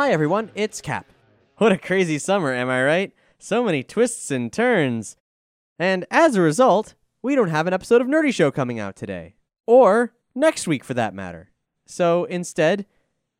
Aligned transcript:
Hi 0.00 0.12
everyone, 0.12 0.50
it's 0.54 0.80
Cap. 0.80 1.04
What 1.58 1.72
a 1.72 1.76
crazy 1.76 2.18
summer, 2.18 2.54
am 2.54 2.70
I 2.70 2.82
right? 2.82 3.12
So 3.38 3.62
many 3.62 3.82
twists 3.82 4.30
and 4.30 4.50
turns. 4.50 5.18
And 5.78 6.06
as 6.10 6.34
a 6.34 6.40
result, 6.40 6.94
we 7.20 7.34
don't 7.34 7.50
have 7.50 7.66
an 7.66 7.74
episode 7.74 8.00
of 8.00 8.06
Nerdy 8.06 8.32
Show 8.32 8.50
coming 8.50 8.80
out 8.80 8.96
today. 8.96 9.34
Or 9.66 10.14
next 10.34 10.66
week 10.66 10.84
for 10.84 10.94
that 10.94 11.12
matter. 11.12 11.50
So 11.84 12.24
instead, 12.24 12.86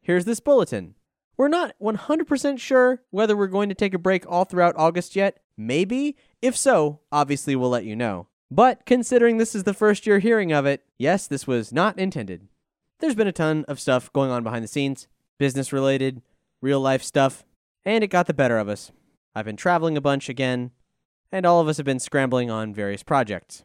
here's 0.03 0.27
this 0.27 0.39
bulletin. 0.39 0.97
We're 1.39 1.49
not 1.49 1.73
100% 1.81 2.59
sure 2.59 3.01
whether 3.09 3.35
we're 3.35 3.47
going 3.47 3.71
to 3.71 3.75
take 3.75 3.95
a 3.95 3.99
break 3.99 4.31
all 4.31 4.45
throughout 4.45 4.77
August 4.77 5.17
yet. 5.17 5.39
Maybe. 5.57 6.19
If 6.43 6.59
so, 6.59 7.01
obviously 7.11 7.57
we'll 7.57 7.71
let 7.71 7.87
you 7.87 7.97
know. 7.97 8.27
But 8.51 8.85
considering 8.85 9.39
this 9.39 9.55
is 9.55 9.65
the 9.65 9.73
first 9.73 10.05
you're 10.05 10.19
hearing 10.19 10.53
of 10.53 10.67
it, 10.67 10.85
yes, 10.99 11.27
this 11.27 11.47
was 11.47 11.73
not 11.73 11.99
intended. 11.99 12.49
There's 12.99 13.15
been 13.15 13.27
a 13.27 13.33
ton 13.33 13.65
of 13.67 13.81
stuff 13.81 14.13
going 14.13 14.31
on 14.31 14.43
behind 14.43 14.63
the 14.63 14.69
scenes, 14.69 15.09
business 15.39 15.73
related, 15.73 16.21
real 16.61 16.81
life 16.81 17.03
stuff, 17.03 17.45
and 17.85 18.05
it 18.05 18.09
got 18.09 18.27
the 18.27 18.35
better 18.35 18.59
of 18.59 18.69
us. 18.69 18.93
I've 19.35 19.45
been 19.45 19.57
traveling 19.57 19.97
a 19.97 20.01
bunch 20.01 20.29
again, 20.29 20.73
and 21.33 21.47
all 21.47 21.61
of 21.61 21.69
us 21.69 21.77
have 21.77 21.87
been 21.87 22.01
scrambling 22.01 22.51
on 22.51 22.75
various 22.75 23.03
projects. 23.03 23.65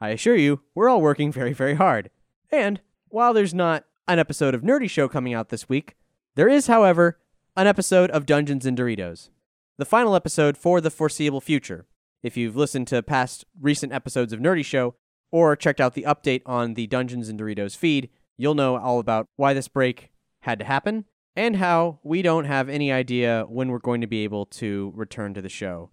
I 0.00 0.10
assure 0.10 0.36
you, 0.36 0.60
we're 0.74 0.88
all 0.88 1.00
working 1.00 1.30
very, 1.30 1.52
very 1.52 1.74
hard. 1.74 2.10
And 2.50 2.80
while 3.08 3.32
there's 3.32 3.54
not 3.54 3.84
an 4.08 4.18
episode 4.18 4.54
of 4.54 4.62
Nerdy 4.62 4.88
Show 4.88 5.08
coming 5.08 5.34
out 5.34 5.48
this 5.48 5.68
week, 5.68 5.96
there 6.34 6.48
is, 6.48 6.66
however, 6.66 7.18
an 7.56 7.66
episode 7.66 8.10
of 8.10 8.26
Dungeons 8.26 8.66
and 8.66 8.76
Doritos. 8.76 9.28
The 9.78 9.84
final 9.84 10.14
episode 10.14 10.56
for 10.56 10.80
the 10.80 10.90
foreseeable 10.90 11.40
future. 11.40 11.86
If 12.22 12.36
you've 12.36 12.56
listened 12.56 12.86
to 12.88 13.02
past 13.02 13.44
recent 13.60 13.92
episodes 13.92 14.32
of 14.32 14.40
Nerdy 14.40 14.64
Show 14.64 14.94
or 15.30 15.56
checked 15.56 15.80
out 15.80 15.94
the 15.94 16.04
update 16.04 16.42
on 16.46 16.74
the 16.74 16.86
Dungeons 16.86 17.28
and 17.28 17.38
Doritos 17.38 17.76
feed, 17.76 18.08
you'll 18.36 18.54
know 18.54 18.76
all 18.76 18.98
about 18.98 19.28
why 19.36 19.54
this 19.54 19.68
break 19.68 20.10
had 20.40 20.58
to 20.58 20.64
happen 20.64 21.04
and 21.34 21.56
how 21.56 21.98
we 22.02 22.22
don't 22.22 22.44
have 22.44 22.68
any 22.68 22.92
idea 22.92 23.44
when 23.48 23.68
we're 23.68 23.78
going 23.78 24.00
to 24.00 24.06
be 24.06 24.24
able 24.24 24.46
to 24.46 24.92
return 24.94 25.34
to 25.34 25.42
the 25.42 25.48
show, 25.48 25.90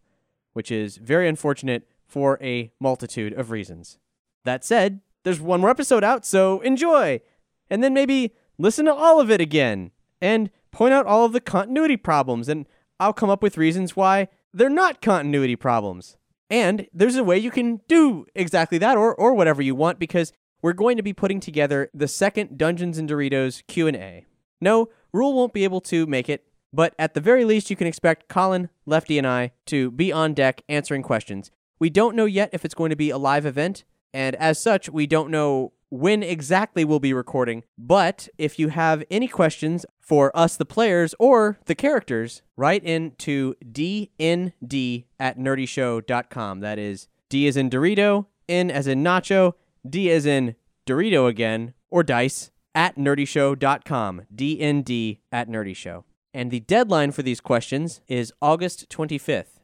which 0.54 0.72
is 0.72 0.98
very 0.98 1.28
unfortunate 1.28 1.88
for 2.06 2.38
a 2.42 2.72
multitude 2.80 3.34
of 3.34 3.52
reasons. 3.52 3.98
That 4.46 4.66
said, 4.66 5.02
there's 5.24 5.40
one 5.40 5.62
more 5.62 5.70
episode 5.70 6.04
out, 6.04 6.26
so 6.26 6.60
enjoy! 6.62 7.22
And 7.70 7.84
then 7.84 7.94
maybe 7.94 8.34
listen 8.58 8.86
to 8.86 8.94
all 8.94 9.20
of 9.20 9.30
it 9.30 9.42
again 9.42 9.92
and 10.22 10.50
point 10.72 10.94
out 10.94 11.06
all 11.06 11.26
of 11.26 11.34
the 11.34 11.42
continuity 11.42 11.98
problems, 11.98 12.50
and 12.50 12.68
I'll 13.00 13.14
come 13.14 13.30
up 13.30 13.44
with 13.44 13.58
reasons 13.58 13.96
why 13.96 14.28
they're 14.54 14.70
not 14.70 15.02
continuity 15.02 15.56
problems. 15.56 16.18
And 16.50 16.88
there's 16.94 17.16
a 17.16 17.24
way 17.24 17.38
you 17.38 17.52
can 17.52 17.82
do 17.88 18.26
exactly 18.34 18.78
that 18.80 18.98
or, 18.98 19.14
or 19.14 19.34
whatever 19.34 19.62
you 19.62 19.76
want 19.76 20.00
because 20.00 20.34
we're 20.62 20.74
going 20.74 20.98
to 20.98 21.04
be 21.04 21.14
putting 21.14 21.40
together 21.40 21.90
the 21.94 22.08
second 22.08 22.58
Dungeons 22.58 22.98
and 22.98 23.08
Doritos 23.08 23.66
Q&A. 23.68 24.26
No, 24.62 24.90
Rule 25.14 25.34
won't 25.34 25.54
be 25.54 25.64
able 25.64 25.82
to 25.82 26.06
make 26.06 26.30
it, 26.30 26.46
but 26.72 26.94
at 27.00 27.14
the 27.14 27.22
very 27.22 27.46
least, 27.46 27.70
you 27.70 27.76
can 27.76 27.88
expect 27.88 28.28
Colin, 28.28 28.70
Lefty, 28.86 29.18
and 29.18 29.26
I 29.26 29.52
to 29.68 29.92
be 29.92 30.12
on 30.12 30.34
deck 30.34 30.62
answering 30.70 31.02
questions. 31.02 31.52
We 31.80 31.90
don't 31.90 32.16
know 32.16 32.26
yet 32.26 32.50
if 32.54 32.66
it's 32.66 32.76
going 32.76 32.90
to 32.90 32.96
be 32.96 33.10
a 33.10 33.18
live 33.18 33.46
event, 33.46 33.84
and 34.14 34.36
as 34.36 34.60
such, 34.60 34.90
we 34.90 35.08
don't 35.08 35.32
know 35.32 35.74
when 35.90 36.22
exactly 36.22 36.86
we'll 36.86 37.00
be 37.00 37.14
recording. 37.14 37.64
But 37.78 38.30
if 38.38 38.60
you 38.60 38.70
have 38.70 39.04
any 39.10 39.28
questions 39.28 39.86
for 40.00 40.36
us, 40.38 40.56
the 40.58 40.66
players, 40.66 41.16
or 41.20 41.60
the 41.66 41.76
characters, 41.76 42.42
write 42.56 42.84
in 42.84 43.14
to 43.20 43.56
dnd 43.64 45.06
at 45.20 45.38
nerdyshow.com. 45.38 46.60
That 46.60 46.80
is 46.80 47.08
D 47.30 47.48
as 47.48 47.58
in 47.58 47.70
Dorito, 47.70 48.28
N 48.48 48.70
as 48.70 48.88
in 48.88 49.04
Nacho, 49.04 49.54
D 49.88 50.12
as 50.12 50.26
in 50.26 50.56
Dorito 50.86 51.28
again, 51.28 51.74
or 51.90 52.04
Dice, 52.04 52.52
at 52.80 52.96
nerdyshow.com, 52.96 54.22
DND 54.34 55.18
at 55.34 55.50
nerdyshow. 55.50 56.06
And 56.34 56.50
the 56.50 56.62
deadline 56.62 57.12
for 57.12 57.22
these 57.22 57.42
questions 57.42 58.00
is 58.08 58.32
August 58.42 58.90
25th. 58.90 59.60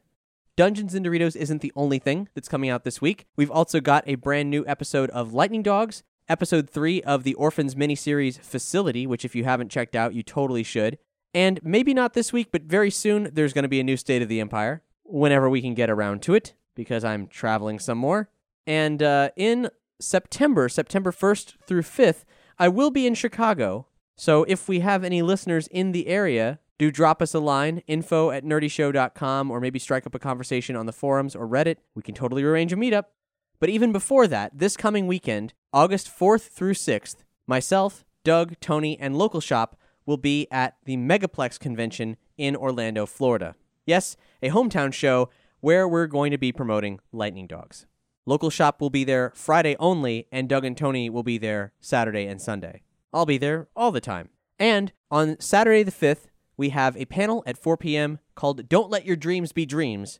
Dungeons 0.57 0.93
and 0.93 1.05
Doritos 1.05 1.37
isn't 1.37 1.61
the 1.61 1.71
only 1.77 1.97
thing 1.97 2.27
that's 2.35 2.49
coming 2.49 2.69
out 2.69 2.83
this 2.83 2.99
week. 2.99 3.25
We've 3.37 3.49
also 3.49 3.79
got 3.79 4.03
a 4.05 4.15
brand 4.15 4.49
new 4.49 4.65
episode 4.67 5.09
of 5.11 5.31
Lightning 5.31 5.63
Dogs, 5.63 6.03
episode 6.27 6.69
3 6.69 7.03
of 7.03 7.23
the 7.23 7.35
Orphans 7.35 7.73
miniseries 7.73 8.37
Facility, 8.37 9.07
which 9.07 9.23
if 9.23 9.33
you 9.33 9.45
haven't 9.45 9.71
checked 9.71 9.95
out, 9.95 10.13
you 10.13 10.21
totally 10.21 10.63
should. 10.63 10.97
And 11.33 11.61
maybe 11.63 11.93
not 11.93 12.15
this 12.15 12.33
week, 12.33 12.49
but 12.51 12.63
very 12.63 12.91
soon 12.91 13.29
there's 13.31 13.53
going 13.53 13.63
to 13.63 13.69
be 13.69 13.79
a 13.79 13.83
new 13.85 13.95
State 13.95 14.23
of 14.23 14.27
the 14.27 14.41
Empire 14.41 14.83
whenever 15.03 15.49
we 15.49 15.61
can 15.61 15.73
get 15.73 15.89
around 15.89 16.21
to 16.23 16.33
it 16.33 16.53
because 16.75 17.05
I'm 17.05 17.27
traveling 17.27 17.79
some 17.79 17.97
more. 17.97 18.27
And 18.67 19.01
uh, 19.01 19.29
in 19.37 19.69
September, 20.01 20.67
September 20.67 21.13
1st 21.13 21.53
through 21.65 21.83
5th, 21.83 22.25
I 22.57 22.69
will 22.69 22.89
be 22.89 23.05
in 23.05 23.15
Chicago, 23.15 23.87
so 24.15 24.43
if 24.45 24.69
we 24.69 24.79
have 24.79 25.03
any 25.03 25.21
listeners 25.21 25.67
in 25.67 25.91
the 25.91 26.07
area, 26.07 26.59
do 26.77 26.89
drop 26.89 27.21
us 27.21 27.33
a 27.33 27.39
line, 27.39 27.81
info 27.87 28.31
at 28.31 28.45
nerdyshow.com, 28.45 29.51
or 29.51 29.59
maybe 29.59 29.79
strike 29.79 30.05
up 30.05 30.15
a 30.15 30.19
conversation 30.19 30.75
on 30.75 30.85
the 30.85 30.93
forums 30.93 31.35
or 31.35 31.47
Reddit. 31.47 31.77
We 31.95 32.01
can 32.01 32.15
totally 32.15 32.43
arrange 32.43 32.71
a 32.71 32.77
meetup. 32.77 33.05
But 33.59 33.69
even 33.69 33.91
before 33.91 34.27
that, 34.27 34.57
this 34.57 34.77
coming 34.77 35.07
weekend, 35.07 35.53
August 35.73 36.07
4th 36.07 36.49
through 36.49 36.73
6th, 36.73 37.17
myself, 37.47 38.05
Doug, 38.23 38.59
Tony, 38.59 38.97
and 38.99 39.17
Local 39.17 39.41
Shop 39.41 39.77
will 40.05 40.17
be 40.17 40.47
at 40.51 40.75
the 40.85 40.97
Megaplex 40.97 41.59
convention 41.59 42.17
in 42.37 42.55
Orlando, 42.55 43.05
Florida. 43.05 43.55
Yes, 43.85 44.17
a 44.41 44.49
hometown 44.49 44.93
show 44.93 45.29
where 45.59 45.87
we're 45.87 46.07
going 46.07 46.31
to 46.31 46.37
be 46.37 46.51
promoting 46.51 46.99
Lightning 47.11 47.47
Dogs. 47.47 47.85
Local 48.25 48.49
Shop 48.49 48.81
will 48.81 48.89
be 48.89 49.03
there 49.03 49.31
Friday 49.35 49.75
only, 49.79 50.27
and 50.31 50.49
Doug 50.49 50.65
and 50.65 50.75
Tony 50.75 51.09
will 51.09 51.23
be 51.23 51.37
there 51.37 51.73
Saturday 51.79 52.25
and 52.25 52.41
Sunday. 52.41 52.81
I'll 53.13 53.25
be 53.25 53.37
there 53.37 53.67
all 53.75 53.91
the 53.91 54.01
time. 54.01 54.29
And 54.57 54.91
on 55.11 55.39
Saturday 55.39 55.83
the 55.83 55.91
5th, 55.91 56.27
we 56.57 56.69
have 56.69 56.97
a 56.97 57.05
panel 57.05 57.43
at 57.45 57.57
4 57.57 57.77
p.m. 57.77 58.19
called 58.33 58.67
Don't 58.67 58.89
Let 58.89 59.05
Your 59.05 59.15
Dreams 59.15 59.51
Be 59.51 59.65
Dreams, 59.65 60.19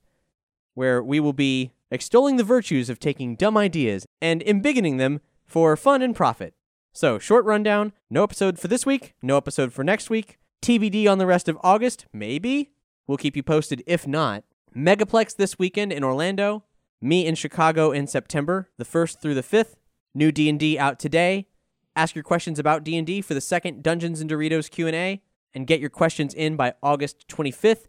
where 0.73 1.01
we 1.01 1.19
will 1.19 1.33
be 1.33 1.71
extolling 1.89 2.37
the 2.37 2.43
virtues 2.43 2.89
of 2.89 2.99
taking 2.99 3.35
dumb 3.35 3.57
ideas 3.57 4.05
and 4.21 4.41
embiggening 4.41 4.97
them 4.97 5.21
for 5.45 5.75
fun 5.75 6.01
and 6.01 6.15
profit. 6.15 6.53
So, 6.93 7.19
short 7.19 7.45
rundown 7.45 7.93
no 8.09 8.23
episode 8.23 8.59
for 8.59 8.67
this 8.67 8.85
week, 8.85 9.15
no 9.21 9.37
episode 9.37 9.73
for 9.73 9.83
next 9.83 10.09
week, 10.09 10.37
TBD 10.61 11.09
on 11.09 11.17
the 11.17 11.25
rest 11.25 11.49
of 11.49 11.57
August, 11.63 12.05
maybe. 12.13 12.71
We'll 13.07 13.17
keep 13.17 13.35
you 13.35 13.43
posted 13.43 13.83
if 13.85 14.07
not. 14.07 14.43
Megaplex 14.75 15.35
this 15.35 15.57
weekend 15.57 15.91
in 15.93 16.03
Orlando, 16.03 16.63
me 17.05 17.25
in 17.25 17.35
Chicago 17.35 17.91
in 17.91 18.07
September, 18.07 18.69
the 18.77 18.85
1st 18.85 19.21
through 19.21 19.35
the 19.35 19.43
5th. 19.43 19.75
New 20.13 20.31
D&D 20.31 20.79
out 20.79 20.97
today. 20.97 21.47
Ask 21.95 22.15
your 22.15 22.23
questions 22.23 22.59
about 22.59 22.83
D&D 22.83 23.21
for 23.21 23.33
the 23.33 23.41
second 23.41 23.83
Dungeons 23.83 24.21
and 24.21 24.29
Doritos 24.29 24.69
Q&A 24.69 25.21
and 25.53 25.67
get 25.67 25.79
your 25.79 25.89
questions 25.89 26.33
in 26.33 26.55
by 26.55 26.73
August 26.83 27.27
25th 27.27 27.85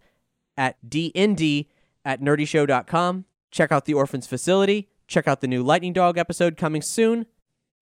at 0.57 0.77
dnd 0.89 1.67
at 2.05 2.21
nerdyshow.com. 2.21 3.25
Check 3.51 3.73
out 3.73 3.85
the 3.85 3.95
Orphans 3.95 4.27
facility. 4.27 4.89
Check 5.09 5.27
out 5.29 5.41
the 5.41 5.49
new 5.49 5.63
Lightning 5.63 5.93
Dog 5.93 6.19
episode 6.19 6.57
coming 6.57 6.83
soon. 6.83 7.27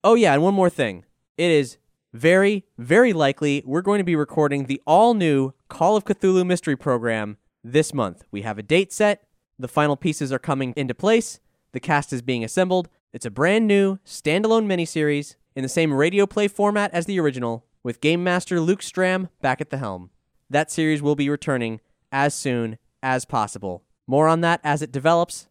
Oh 0.03 0.15
yeah, 0.15 0.33
and 0.33 0.43
one 0.43 0.53
more 0.53 0.69
thing. 0.69 1.05
It 1.37 1.51
is 1.51 1.77
very, 2.13 2.65
very 2.77 3.13
likely 3.13 3.61
we're 3.65 3.81
going 3.81 3.99
to 3.99 4.03
be 4.03 4.15
recording 4.15 4.65
the 4.65 4.81
all 4.87 5.13
new 5.13 5.53
Call 5.69 5.95
of 5.95 6.05
Cthulhu 6.05 6.45
Mystery 6.45 6.75
Program 6.75 7.37
this 7.63 7.93
month. 7.93 8.23
We 8.31 8.43
have 8.43 8.57
a 8.57 8.63
date 8.63 8.93
set. 8.93 9.23
The 9.57 9.67
final 9.67 9.95
pieces 9.95 10.33
are 10.33 10.39
coming 10.39 10.73
into 10.75 10.93
place. 10.93 11.39
The 11.71 11.79
cast 11.79 12.11
is 12.11 12.21
being 12.21 12.43
assembled. 12.43 12.89
It's 13.13 13.25
a 13.25 13.31
brand 13.31 13.67
new, 13.67 13.99
standalone 14.05 14.65
miniseries 14.65 15.35
in 15.55 15.63
the 15.63 15.69
same 15.69 15.93
radio 15.93 16.25
play 16.25 16.47
format 16.47 16.93
as 16.93 17.05
the 17.05 17.19
original, 17.19 17.65
with 17.83 18.01
Game 18.01 18.23
Master 18.23 18.59
Luke 18.59 18.81
Stram 18.81 19.29
back 19.41 19.61
at 19.61 19.69
the 19.69 19.77
helm. 19.77 20.09
That 20.49 20.71
series 20.71 21.01
will 21.01 21.15
be 21.15 21.29
returning 21.29 21.79
as 22.11 22.33
soon 22.33 22.77
as 23.01 23.23
possible. 23.23 23.83
More 24.07 24.27
on 24.27 24.41
that 24.41 24.59
as 24.63 24.81
it 24.81 24.91
develops. 24.91 25.47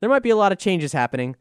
There 0.00 0.10
might 0.10 0.22
be 0.22 0.30
a 0.30 0.36
lot 0.36 0.52
of 0.52 0.58
changes 0.58 0.92
happening, 0.92 1.34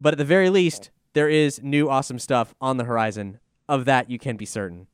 but 0.00 0.14
at 0.14 0.18
the 0.18 0.24
very 0.24 0.48
least, 0.48 0.90
there 1.12 1.28
is 1.28 1.62
new 1.62 1.90
awesome 1.90 2.18
stuff 2.18 2.54
on 2.60 2.78
the 2.78 2.84
horizon. 2.84 3.38
Of 3.68 3.84
that, 3.84 4.10
you 4.10 4.18
can 4.18 4.36
be 4.36 4.46
certain. 4.46 4.86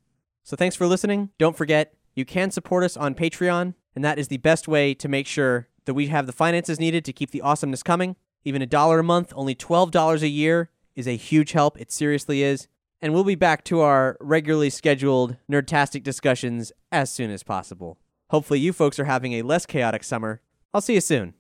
So 0.43 0.56
thanks 0.56 0.75
for 0.75 0.87
listening. 0.87 1.31
Don't 1.38 1.56
forget, 1.56 1.94
you 2.17 2.25
can 2.25 2.50
support 2.50 2.82
us 2.82 2.97
on 2.97 3.15
Patreon 3.15 3.75
and 3.94 4.05
that 4.05 4.19
is 4.19 4.29
the 4.29 4.38
best 4.38 4.67
way 4.67 4.94
to 4.94 5.09
make 5.09 5.27
sure 5.27 5.69
that 5.85 5.95
we 5.95 6.07
have 6.09 6.27
the 6.27 6.33
finances 6.33 6.81
needed 6.81 7.05
to 7.05 7.13
keep 7.13 7.31
the 7.31 7.41
awesomeness 7.41 7.83
coming. 7.83 8.17
Even 8.45 8.63
a 8.63 8.67
dollar 8.67 8.99
a 9.01 9.05
month, 9.05 9.33
only 9.37 9.55
$12 9.55 10.23
a 10.23 10.29
year 10.29 10.71
is 10.95 11.09
a 11.09 11.17
huge 11.17 11.53
help. 11.53 11.81
It 11.81 11.91
seriously 11.91 12.43
is. 12.43 12.69
And 13.01 13.13
we'll 13.13 13.25
be 13.25 13.35
back 13.35 13.65
to 13.65 13.81
our 13.81 14.17
regularly 14.21 14.71
scheduled 14.71 15.37
nerdtastic 15.51 16.03
discussions 16.03 16.73
as 16.91 17.11
soon 17.11 17.31
as 17.31 17.43
possible. 17.43 17.99
Hopefully, 18.31 18.61
you 18.61 18.73
folks 18.73 18.99
are 18.99 19.05
having 19.05 19.35
a 19.35 19.43
less 19.43 19.67
chaotic 19.67 20.03
summer. 20.03 20.41
I'll 20.73 20.81
see 20.81 20.95
you 20.95 21.01
soon. 21.01 21.35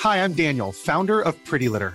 Hi, 0.00 0.22
I'm 0.22 0.34
Daniel, 0.34 0.70
founder 0.70 1.22
of 1.22 1.42
Pretty 1.44 1.70
Litter. 1.70 1.94